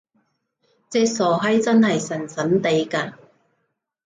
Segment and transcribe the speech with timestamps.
[0.89, 3.13] 隻傻閪真係神神地嘅！